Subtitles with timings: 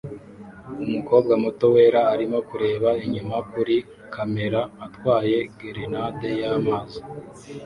[0.85, 3.75] Umukobwa muto wera arimo kureba inyuma kuri
[4.13, 6.99] kamera atwaye grenade y'amazi